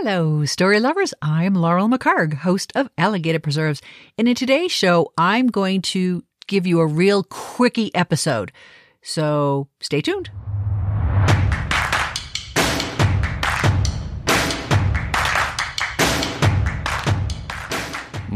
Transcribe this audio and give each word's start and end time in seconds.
Hello, 0.00 0.44
story 0.44 0.78
lovers. 0.78 1.14
I'm 1.22 1.54
Laurel 1.54 1.88
McHargue, 1.88 2.34
host 2.34 2.70
of 2.74 2.90
Alligator 2.98 3.38
Preserves. 3.38 3.80
And 4.18 4.28
in 4.28 4.34
today's 4.34 4.70
show, 4.70 5.10
I'm 5.16 5.46
going 5.46 5.80
to 5.82 6.22
give 6.46 6.66
you 6.66 6.80
a 6.80 6.86
real 6.86 7.22
quickie 7.22 7.94
episode. 7.94 8.52
So 9.00 9.68
stay 9.80 10.02
tuned. 10.02 10.28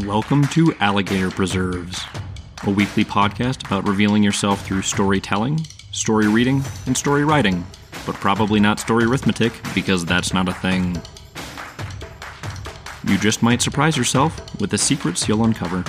Welcome 0.03 0.47
to 0.47 0.73
Alligator 0.79 1.29
Preserves, 1.29 2.03
a 2.63 2.71
weekly 2.71 3.05
podcast 3.05 3.67
about 3.67 3.87
revealing 3.87 4.23
yourself 4.23 4.65
through 4.65 4.81
storytelling, 4.81 5.59
story 5.91 6.27
reading, 6.27 6.63
and 6.87 6.97
story 6.97 7.23
writing, 7.23 7.63
but 8.07 8.15
probably 8.15 8.59
not 8.59 8.79
story 8.79 9.03
arithmetic 9.03 9.53
because 9.75 10.03
that's 10.03 10.33
not 10.33 10.49
a 10.49 10.53
thing. 10.53 10.99
You 13.07 13.17
just 13.17 13.41
might 13.41 13.63
surprise 13.63 13.97
yourself 13.97 14.59
with 14.59 14.69
the 14.69 14.77
secrets 14.77 15.27
you'll 15.27 15.43
uncover. 15.43 15.83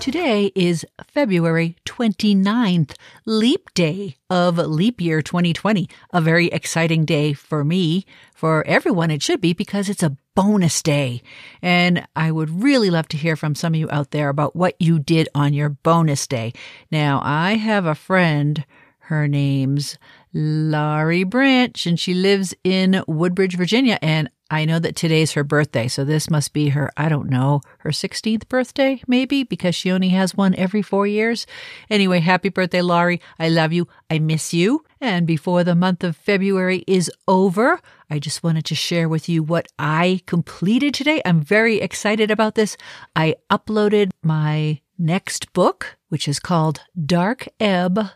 Today 0.00 0.50
is 0.54 0.86
February 1.06 1.76
29th, 1.84 2.94
leap 3.26 3.72
day 3.74 4.16
of 4.30 4.56
leap 4.56 5.02
year 5.02 5.20
2020. 5.20 5.86
A 6.14 6.20
very 6.22 6.46
exciting 6.46 7.04
day 7.04 7.34
for 7.34 7.62
me, 7.62 8.06
for 8.34 8.66
everyone 8.66 9.10
it 9.10 9.22
should 9.22 9.42
be 9.42 9.52
because 9.52 9.90
it's 9.90 10.02
a 10.02 10.16
bonus 10.34 10.82
day. 10.82 11.20
And 11.60 12.06
I 12.16 12.30
would 12.30 12.62
really 12.62 12.88
love 12.88 13.08
to 13.08 13.18
hear 13.18 13.36
from 13.36 13.54
some 13.54 13.74
of 13.74 13.78
you 13.78 13.90
out 13.90 14.12
there 14.12 14.30
about 14.30 14.56
what 14.56 14.74
you 14.80 14.98
did 14.98 15.28
on 15.34 15.52
your 15.52 15.68
bonus 15.68 16.26
day. 16.26 16.54
Now, 16.90 17.20
I 17.22 17.56
have 17.56 17.84
a 17.84 17.94
friend, 17.94 18.64
her 19.00 19.28
name's 19.28 19.98
Laurie 20.32 21.24
Branch, 21.24 21.86
and 21.86 21.98
she 21.98 22.14
lives 22.14 22.54
in 22.62 23.02
Woodbridge, 23.06 23.56
Virginia. 23.56 23.98
And 24.00 24.30
I 24.50 24.64
know 24.64 24.80
that 24.80 24.96
today's 24.96 25.32
her 25.32 25.44
birthday, 25.44 25.86
so 25.86 26.04
this 26.04 26.28
must 26.28 26.52
be 26.52 26.70
her, 26.70 26.90
I 26.96 27.08
don't 27.08 27.30
know, 27.30 27.60
her 27.78 27.90
16th 27.90 28.48
birthday, 28.48 29.00
maybe, 29.06 29.44
because 29.44 29.76
she 29.76 29.92
only 29.92 30.08
has 30.08 30.34
one 30.34 30.56
every 30.56 30.82
four 30.82 31.06
years. 31.06 31.46
Anyway, 31.88 32.18
happy 32.18 32.48
birthday, 32.48 32.82
Laurie. 32.82 33.20
I 33.38 33.48
love 33.48 33.72
you. 33.72 33.86
I 34.10 34.18
miss 34.18 34.52
you. 34.52 34.84
And 35.00 35.26
before 35.26 35.62
the 35.62 35.76
month 35.76 36.02
of 36.02 36.16
February 36.16 36.84
is 36.88 37.10
over, 37.28 37.80
I 38.10 38.18
just 38.18 38.42
wanted 38.42 38.64
to 38.66 38.74
share 38.74 39.08
with 39.08 39.28
you 39.28 39.44
what 39.44 39.68
I 39.78 40.20
completed 40.26 40.94
today. 40.94 41.22
I'm 41.24 41.40
very 41.42 41.80
excited 41.80 42.30
about 42.30 42.56
this. 42.56 42.76
I 43.14 43.36
uploaded 43.50 44.10
my 44.22 44.80
next 44.98 45.52
book, 45.52 45.96
which 46.08 46.26
is 46.26 46.40
called 46.40 46.80
Dark 47.06 47.48
Ebb 47.60 48.10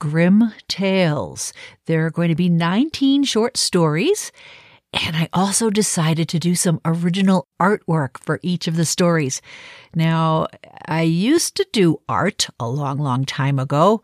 Grim 0.00 0.52
Tales. 0.66 1.52
There 1.86 2.04
are 2.06 2.10
going 2.10 2.30
to 2.30 2.34
be 2.34 2.48
19 2.48 3.22
short 3.22 3.56
stories. 3.56 4.32
And 4.92 5.14
I 5.16 5.28
also 5.32 5.70
decided 5.70 6.28
to 6.30 6.40
do 6.40 6.56
some 6.56 6.80
original 6.84 7.46
artwork 7.60 8.18
for 8.18 8.40
each 8.42 8.66
of 8.66 8.74
the 8.74 8.84
stories. 8.84 9.40
Now, 9.94 10.48
I 10.86 11.02
used 11.02 11.54
to 11.56 11.66
do 11.72 12.00
art 12.08 12.48
a 12.58 12.68
long, 12.68 12.98
long 12.98 13.24
time 13.24 13.60
ago, 13.60 14.02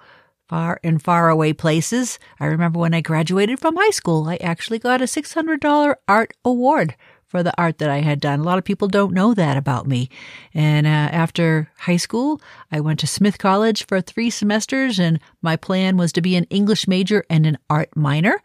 far 0.49 0.79
in 0.85 1.01
far 1.01 1.29
away 1.29 1.53
places. 1.53 2.21
I 2.39 2.47
remember 2.47 2.79
when 2.79 2.95
I 2.95 3.01
graduated 3.01 3.59
from 3.59 3.75
high 3.75 3.91
school, 3.91 4.29
I 4.29 4.37
actually 4.37 4.79
got 4.79 5.03
a 5.03 5.07
$600 5.07 5.97
art 6.07 6.33
award 6.45 6.95
for 7.37 7.43
the 7.43 7.53
art 7.59 7.77
that 7.77 7.91
I 7.91 8.01
had 8.01 8.19
done. 8.19 8.41
A 8.41 8.45
lot 8.45 8.57
of 8.57 8.65
people 8.65 8.89
don't 8.89 9.13
know 9.13 9.35
that 9.35 9.59
about 9.59 9.87
me. 9.87 10.09
And 10.55 10.87
uh, 10.87 10.91
after 10.91 11.71
high 11.81 11.99
school, 11.99 12.41
I 12.73 12.81
went 12.81 12.99
to 13.01 13.07
Smith 13.07 13.37
College 13.37 13.87
for 13.87 14.01
three 14.01 14.31
semesters, 14.31 14.99
and 14.99 15.21
my 15.43 15.57
plan 15.57 15.99
was 15.99 16.13
to 16.13 16.23
be 16.23 16.35
an 16.37 16.45
English 16.45 16.89
major 16.89 17.27
and 17.29 17.45
an 17.45 17.59
art 17.69 17.95
minor 17.95 18.41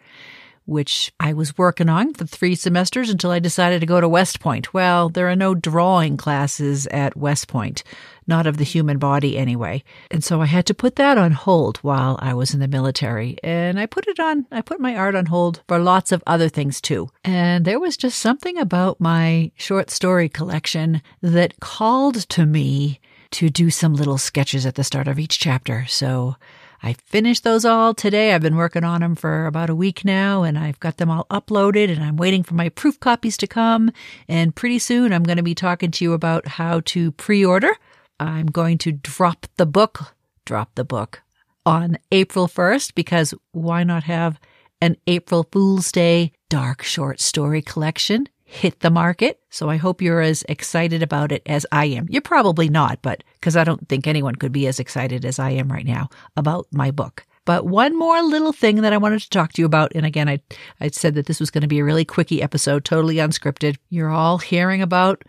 which 0.71 1.11
I 1.19 1.33
was 1.33 1.57
working 1.57 1.89
on 1.89 2.13
for 2.13 2.25
three 2.25 2.55
semesters 2.55 3.09
until 3.09 3.29
I 3.29 3.39
decided 3.39 3.81
to 3.81 3.85
go 3.85 3.99
to 3.99 4.07
West 4.07 4.39
Point. 4.39 4.73
Well, 4.73 5.09
there 5.09 5.29
are 5.29 5.35
no 5.35 5.53
drawing 5.53 6.15
classes 6.15 6.87
at 6.87 7.17
West 7.17 7.49
Point, 7.49 7.83
not 8.25 8.47
of 8.47 8.55
the 8.55 8.63
human 8.63 8.97
body 8.97 9.37
anyway. 9.37 9.83
And 10.09 10.23
so 10.23 10.41
I 10.41 10.45
had 10.45 10.65
to 10.67 10.73
put 10.73 10.95
that 10.95 11.17
on 11.17 11.33
hold 11.33 11.77
while 11.79 12.17
I 12.21 12.33
was 12.33 12.53
in 12.53 12.61
the 12.61 12.69
military. 12.69 13.37
And 13.43 13.77
I 13.79 13.85
put 13.85 14.07
it 14.07 14.19
on, 14.19 14.47
I 14.49 14.61
put 14.61 14.79
my 14.79 14.95
art 14.95 15.13
on 15.13 15.25
hold 15.25 15.61
for 15.67 15.77
lots 15.77 16.13
of 16.13 16.23
other 16.25 16.47
things 16.47 16.79
too. 16.79 17.09
And 17.25 17.65
there 17.65 17.79
was 17.79 17.97
just 17.97 18.19
something 18.19 18.57
about 18.57 19.01
my 19.01 19.51
short 19.57 19.91
story 19.91 20.29
collection 20.29 21.01
that 21.21 21.59
called 21.59 22.29
to 22.29 22.45
me 22.45 23.01
to 23.31 23.49
do 23.49 23.69
some 23.69 23.93
little 23.93 24.17
sketches 24.17 24.65
at 24.65 24.75
the 24.75 24.83
start 24.83 25.07
of 25.07 25.19
each 25.19 25.37
chapter. 25.37 25.85
So 25.87 26.37
I 26.83 26.93
finished 26.93 27.43
those 27.43 27.63
all 27.63 27.93
today. 27.93 28.33
I've 28.33 28.41
been 28.41 28.55
working 28.55 28.83
on 28.83 29.01
them 29.01 29.15
for 29.15 29.45
about 29.45 29.69
a 29.69 29.75
week 29.75 30.03
now 30.03 30.41
and 30.41 30.57
I've 30.57 30.79
got 30.79 30.97
them 30.97 31.11
all 31.11 31.27
uploaded 31.29 31.91
and 31.91 32.03
I'm 32.03 32.17
waiting 32.17 32.41
for 32.41 32.55
my 32.55 32.69
proof 32.69 32.99
copies 32.99 33.37
to 33.37 33.47
come. 33.47 33.91
And 34.27 34.55
pretty 34.55 34.79
soon 34.79 35.13
I'm 35.13 35.23
going 35.23 35.37
to 35.37 35.43
be 35.43 35.53
talking 35.53 35.91
to 35.91 36.03
you 36.03 36.13
about 36.13 36.47
how 36.47 36.81
to 36.85 37.11
pre 37.11 37.45
order. 37.45 37.71
I'm 38.19 38.47
going 38.47 38.79
to 38.79 38.91
drop 38.91 39.45
the 39.57 39.65
book, 39.67 40.15
drop 40.45 40.73
the 40.75 40.83
book 40.83 41.21
on 41.65 41.97
April 42.11 42.47
1st 42.47 42.95
because 42.95 43.33
why 43.51 43.83
not 43.83 44.03
have 44.03 44.39
an 44.81 44.97
April 45.05 45.47
Fool's 45.51 45.91
Day 45.91 46.31
dark 46.49 46.81
short 46.81 47.19
story 47.19 47.61
collection? 47.61 48.27
Hit 48.51 48.81
the 48.81 48.89
market. 48.89 49.39
So 49.49 49.69
I 49.69 49.77
hope 49.77 50.01
you're 50.01 50.19
as 50.19 50.43
excited 50.49 51.01
about 51.01 51.31
it 51.31 51.41
as 51.45 51.65
I 51.71 51.85
am. 51.85 52.07
You're 52.09 52.21
probably 52.21 52.67
not, 52.67 53.01
but 53.01 53.23
because 53.35 53.55
I 53.55 53.63
don't 53.63 53.87
think 53.87 54.05
anyone 54.05 54.35
could 54.35 54.51
be 54.51 54.67
as 54.67 54.77
excited 54.77 55.23
as 55.23 55.39
I 55.39 55.51
am 55.51 55.71
right 55.71 55.85
now 55.85 56.09
about 56.35 56.67
my 56.69 56.91
book. 56.91 57.25
But 57.45 57.65
one 57.65 57.97
more 57.97 58.21
little 58.21 58.51
thing 58.51 58.81
that 58.81 58.91
I 58.91 58.97
wanted 58.97 59.21
to 59.21 59.29
talk 59.29 59.53
to 59.53 59.61
you 59.61 59.65
about, 59.65 59.93
and 59.95 60.05
again, 60.05 60.27
I, 60.27 60.41
I 60.81 60.89
said 60.89 61.15
that 61.15 61.27
this 61.27 61.39
was 61.39 61.49
going 61.49 61.61
to 61.61 61.67
be 61.69 61.79
a 61.79 61.83
really 61.85 62.03
quickie 62.03 62.41
episode, 62.41 62.83
totally 62.83 63.15
unscripted. 63.15 63.77
You're 63.89 64.11
all 64.11 64.37
hearing 64.37 64.81
about 64.81 65.23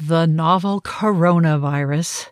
the 0.00 0.26
novel 0.26 0.80
coronavirus. 0.80 2.30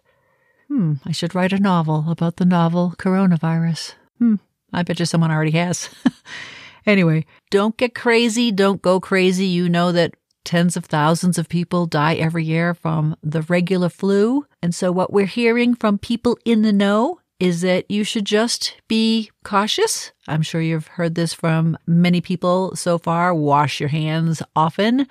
Hmm, 0.68 0.94
I 1.04 1.12
should 1.12 1.34
write 1.34 1.52
a 1.52 1.58
novel 1.58 2.06
about 2.08 2.36
the 2.36 2.46
novel 2.46 2.94
coronavirus. 2.96 3.92
Hmm, 4.18 4.36
I 4.72 4.84
bet 4.84 4.98
you 4.98 5.04
someone 5.04 5.30
already 5.30 5.52
has. 5.52 5.90
anyway, 6.86 7.26
don't 7.50 7.76
get 7.76 7.94
crazy. 7.94 8.50
Don't 8.50 8.80
go 8.80 9.00
crazy. 9.00 9.46
You 9.46 9.68
know 9.68 9.92
that 9.92 10.14
Tens 10.44 10.76
of 10.76 10.86
thousands 10.86 11.38
of 11.38 11.48
people 11.48 11.86
die 11.86 12.14
every 12.14 12.44
year 12.44 12.74
from 12.74 13.16
the 13.22 13.42
regular 13.42 13.88
flu. 13.88 14.46
And 14.62 14.74
so, 14.74 14.90
what 14.90 15.12
we're 15.12 15.26
hearing 15.26 15.74
from 15.74 15.98
people 15.98 16.38
in 16.44 16.62
the 16.62 16.72
know 16.72 17.20
is 17.40 17.62
that 17.62 17.90
you 17.90 18.04
should 18.04 18.26
just 18.26 18.76
be 18.86 19.30
cautious. 19.44 20.12
I'm 20.28 20.42
sure 20.42 20.60
you've 20.60 20.86
heard 20.86 21.14
this 21.14 21.32
from 21.32 21.76
many 21.86 22.20
people 22.20 22.76
so 22.76 22.98
far. 22.98 23.34
Wash 23.34 23.80
your 23.80 23.88
hands 23.88 24.42
often. 24.54 25.06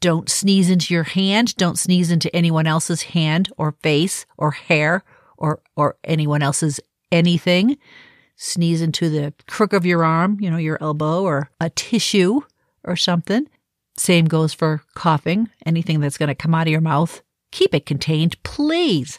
Don't 0.00 0.28
sneeze 0.28 0.68
into 0.68 0.92
your 0.92 1.04
hand. 1.04 1.56
Don't 1.56 1.78
sneeze 1.78 2.10
into 2.10 2.34
anyone 2.34 2.66
else's 2.66 3.02
hand 3.02 3.50
or 3.56 3.76
face 3.82 4.26
or 4.36 4.50
hair 4.50 5.04
or, 5.36 5.60
or 5.76 5.96
anyone 6.02 6.42
else's 6.42 6.80
anything. 7.12 7.78
Sneeze 8.34 8.82
into 8.82 9.08
the 9.08 9.32
crook 9.46 9.72
of 9.72 9.86
your 9.86 10.04
arm, 10.04 10.38
you 10.40 10.50
know, 10.50 10.56
your 10.56 10.78
elbow 10.80 11.22
or 11.22 11.50
a 11.60 11.70
tissue 11.70 12.40
or 12.82 12.96
something. 12.96 13.46
Same 13.96 14.26
goes 14.26 14.54
for 14.54 14.82
coughing. 14.94 15.50
Anything 15.66 16.00
that's 16.00 16.18
going 16.18 16.28
to 16.28 16.34
come 16.34 16.54
out 16.54 16.66
of 16.66 16.72
your 16.72 16.80
mouth, 16.80 17.22
keep 17.50 17.74
it 17.74 17.86
contained, 17.86 18.42
please. 18.42 19.18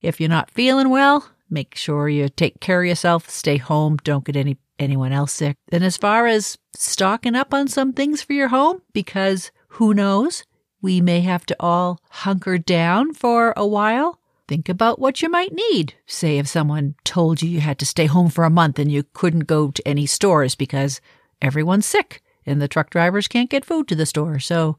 If 0.00 0.20
you're 0.20 0.28
not 0.28 0.50
feeling 0.50 0.90
well, 0.90 1.28
make 1.50 1.74
sure 1.74 2.08
you 2.08 2.28
take 2.28 2.60
care 2.60 2.82
of 2.82 2.88
yourself, 2.88 3.28
stay 3.28 3.56
home, 3.56 3.98
don't 4.02 4.24
get 4.24 4.36
any 4.36 4.58
anyone 4.78 5.12
else 5.12 5.32
sick. 5.32 5.56
And 5.72 5.82
as 5.82 5.96
far 5.96 6.28
as 6.28 6.56
stocking 6.74 7.34
up 7.34 7.52
on 7.52 7.66
some 7.66 7.92
things 7.92 8.22
for 8.22 8.32
your 8.32 8.48
home, 8.48 8.80
because 8.92 9.50
who 9.70 9.92
knows, 9.92 10.44
we 10.80 11.00
may 11.00 11.20
have 11.22 11.44
to 11.46 11.56
all 11.58 12.00
hunker 12.10 12.58
down 12.58 13.12
for 13.12 13.52
a 13.56 13.66
while. 13.66 14.20
Think 14.46 14.68
about 14.68 15.00
what 15.00 15.20
you 15.20 15.28
might 15.28 15.52
need. 15.52 15.94
Say 16.06 16.38
if 16.38 16.46
someone 16.46 16.94
told 17.04 17.42
you 17.42 17.50
you 17.50 17.60
had 17.60 17.78
to 17.80 17.86
stay 17.86 18.06
home 18.06 18.30
for 18.30 18.44
a 18.44 18.50
month 18.50 18.78
and 18.78 18.90
you 18.90 19.02
couldn't 19.12 19.48
go 19.48 19.72
to 19.72 19.86
any 19.86 20.06
stores 20.06 20.54
because 20.54 21.00
everyone's 21.42 21.84
sick 21.84 22.22
and 22.46 22.60
the 22.60 22.68
truck 22.68 22.90
drivers 22.90 23.28
can't 23.28 23.50
get 23.50 23.64
food 23.64 23.88
to 23.88 23.94
the 23.94 24.06
store. 24.06 24.38
So, 24.38 24.78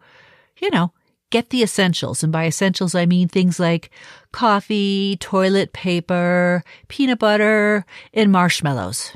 you 0.58 0.70
know, 0.70 0.94
get 1.30 1.50
the 1.50 1.64
essentials. 1.64 2.24
And 2.24 2.32
by 2.32 2.46
essentials, 2.48 2.96
I 2.96 3.06
mean 3.06 3.28
things 3.28 3.60
like 3.60 3.92
coffee, 4.32 5.18
toilet 5.20 5.74
paper, 5.74 6.64
peanut 6.88 7.20
butter, 7.20 7.86
and 8.14 8.32
marshmallows. 8.32 9.16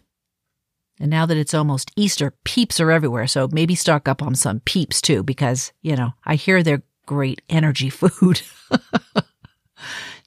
And 1.00 1.10
now 1.10 1.26
that 1.26 1.38
it's 1.38 1.54
almost 1.54 1.92
Easter, 1.96 2.34
peeps 2.44 2.80
are 2.80 2.92
everywhere. 2.92 3.28
So 3.28 3.50
maybe 3.52 3.76
stock 3.76 4.08
up 4.08 4.22
on 4.22 4.36
some 4.36 4.60
peeps 4.62 5.02
too, 5.02 5.24
because, 5.24 5.74
you 5.82 5.96
know, 5.96 6.14
I 6.24 6.36
hear 6.36 6.62
they're 6.62 6.84
great 7.06 7.42
energy 7.50 7.90
food. 7.92 8.42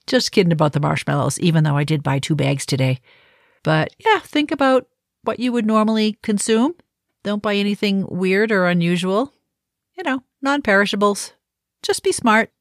Just 0.05 0.31
kidding 0.31 0.53
about 0.53 0.73
the 0.73 0.79
marshmallows, 0.79 1.39
even 1.39 1.63
though 1.63 1.75
I 1.75 1.83
did 1.83 2.03
buy 2.03 2.19
two 2.19 2.35
bags 2.35 2.65
today. 2.65 2.99
But 3.63 3.93
yeah, 3.99 4.19
think 4.19 4.51
about 4.51 4.87
what 5.23 5.39
you 5.39 5.51
would 5.51 5.65
normally 5.65 6.17
consume 6.21 6.75
don't 7.27 7.43
buy 7.43 7.55
anything 7.55 8.07
weird 8.07 8.53
or 8.53 8.67
unusual. 8.67 9.33
You 9.97 10.03
know, 10.03 10.23
non 10.41 10.61
perishables. 10.61 11.33
Just 11.83 12.01
be 12.01 12.13
smart. 12.13 12.51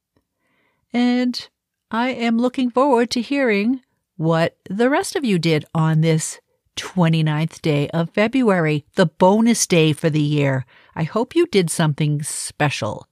And 0.93 1.49
I 1.93 2.09
am 2.09 2.37
looking 2.39 2.71
forward 2.71 3.11
to 3.13 3.21
hearing 3.21 3.83
what 4.17 4.57
the 4.69 4.91
rest 4.91 5.15
of 5.15 5.25
you 5.25 5.39
did 5.39 5.65
on 5.73 6.01
this 6.01 6.41
29th 6.77 7.63
day 7.63 7.89
of 7.91 8.11
February, 8.11 8.85
the 8.97 9.07
bonus 9.07 9.69
day 9.69 9.93
for 9.93 10.11
the 10.11 10.21
year. 10.21 10.67
I 10.97 11.05
hope 11.05 11.37
you 11.37 11.47
did 11.47 11.71
something 11.71 12.25
special. 12.25 13.07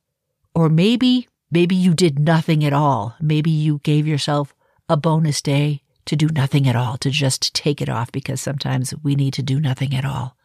Or 0.57 0.69
maybe, 0.69 1.29
maybe 1.53 1.77
you 1.77 1.95
did 1.95 2.19
nothing 2.19 2.65
at 2.65 2.73
all. 2.73 3.15
Maybe 3.21 3.51
you 3.51 3.79
gave 3.85 4.09
yourself 4.09 4.53
a 4.89 4.97
bonus 4.97 5.41
day 5.41 5.83
to 6.07 6.17
do 6.17 6.27
nothing 6.27 6.67
at 6.67 6.75
all, 6.75 6.97
to 6.97 7.11
just 7.11 7.55
take 7.55 7.81
it 7.81 7.89
off 7.89 8.11
because 8.11 8.41
sometimes 8.41 8.93
we 9.05 9.15
need 9.15 9.35
to 9.35 9.43
do 9.43 9.61
nothing 9.61 9.95
at 9.95 10.05
all. 10.05 10.37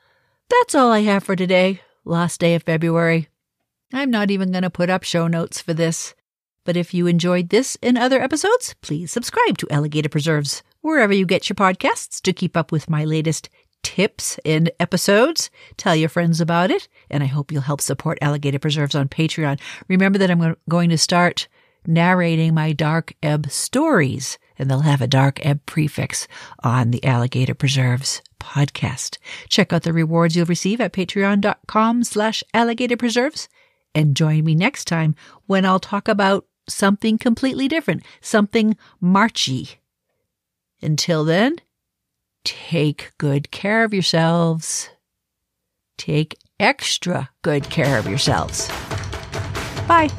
That's 0.50 0.76
all 0.76 0.92
I 0.92 1.02
have 1.02 1.24
for 1.24 1.36
today, 1.36 1.82
last 2.04 2.40
day 2.40 2.56
of 2.56 2.64
February. 2.64 3.30
I'm 3.94 4.10
not 4.10 4.32
even 4.32 4.52
going 4.52 4.64
to 4.64 4.70
put 4.70 4.90
up 4.90 5.04
show 5.04 5.28
notes 5.28 5.62
for 5.62 5.74
this. 5.74 6.16
But 6.66 6.76
if 6.78 6.94
you 6.94 7.08
enjoyed 7.08 7.50
this 7.50 7.78
and 7.82 7.98
other 7.98 8.22
episodes, 8.22 8.76
please 8.82 9.12
subscribe 9.12 9.58
to 9.60 9.72
Alligator 9.72 10.10
Preserves 10.10 10.62
wherever 10.82 11.14
you 11.14 11.26
get 11.26 11.50
your 11.50 11.56
podcasts 11.56 12.22
to 12.22 12.34
keep 12.34 12.56
up 12.56 12.72
with 12.72 12.90
my 12.90 13.06
latest 13.06 13.50
tips 13.84 14.40
and 14.46 14.72
episodes. 14.80 15.50
Tell 15.78 15.96
your 15.96 16.10
friends 16.10 16.42
about 16.42 16.72
it, 16.72 16.88
and 17.10 17.24
I 17.24 17.28
hope 17.28 17.52
you'll 17.52 17.62
help 17.62 17.82
support 17.82 18.18
Alligator 18.22 18.60
Preserves 18.60 18.96
on 18.96 19.08
Patreon. 19.08 19.60
Remember 19.88 20.20
that 20.20 20.30
I'm 20.30 20.56
going 20.68 20.90
to 20.90 20.98
start 20.98 21.48
narrating 21.86 22.54
my 22.54 22.74
Dark 22.74 23.14
Ebb 23.24 23.50
stories, 23.50 24.38
and 24.60 24.70
they'll 24.70 24.82
have 24.82 25.02
a 25.02 25.08
Dark 25.08 25.44
Ebb 25.44 25.66
prefix 25.66 26.28
on 26.62 26.92
the 26.92 27.04
Alligator 27.04 27.56
Preserves 27.56 28.22
podcast. 28.40 29.18
Check 29.48 29.74
out 29.74 29.84
the 29.84 29.94
rewards 29.94 30.36
you'll 30.36 30.46
receive 30.46 30.82
at 30.82 30.94
patreon.com 30.94 32.04
slash 32.04 32.44
alligator 32.54 32.98
preserves 32.98 33.50
and 33.96 34.16
join 34.16 34.44
me 34.44 34.56
next 34.56 34.86
time 34.86 35.16
when 35.48 35.66
I'll 35.66 35.80
talk 35.80 36.08
about 36.08 36.46
something 36.68 37.18
completely 37.18 37.68
different, 37.68 38.04
something 38.22 38.78
marchy. 39.02 39.80
Until 40.82 41.24
then, 41.26 41.58
take 42.44 43.12
good 43.18 43.52
care 43.52 43.84
of 43.84 43.94
yourselves. 43.94 44.90
Take 45.98 46.38
extra 46.60 47.30
good 47.42 47.70
care 47.70 47.98
of 47.98 48.08
yourselves. 48.08 48.68
Bye. 49.88 50.10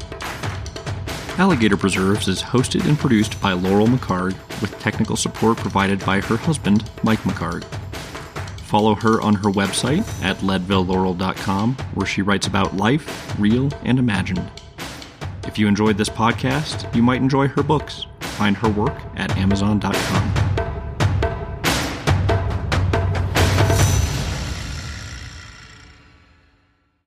Alligator 1.41 1.79
Preserves 1.79 2.29
is 2.29 2.43
hosted 2.43 2.87
and 2.87 2.99
produced 2.99 3.41
by 3.41 3.55
Laurel 3.55 3.87
McHargue 3.87 4.37
with 4.61 4.79
technical 4.79 5.17
support 5.17 5.57
provided 5.57 5.99
by 6.05 6.21
her 6.21 6.37
husband, 6.37 6.91
Mike 7.03 7.21
McHargue. 7.21 7.65
Follow 8.61 8.95
her 8.95 9.23
on 9.23 9.37
her 9.37 9.49
website 9.49 10.07
at 10.23 10.37
leadvillelaurel.com, 10.41 11.77
where 11.95 12.07
she 12.07 12.21
writes 12.21 12.47
about 12.47 12.77
life, 12.77 13.35
real 13.41 13.71
and 13.85 13.99
imagined. 13.99 14.51
If 15.45 15.59
you 15.59 15.67
enjoyed 15.67 15.97
this 15.97 16.11
podcast, 16.11 16.95
you 16.95 17.03
might 17.03 17.23
enjoy 17.23 17.49
her 17.49 17.63
books. 17.63 18.05
Find 18.21 18.55
her 18.59 18.69
work 18.69 19.01
at 19.17 19.35
amazon.com. 19.39 20.50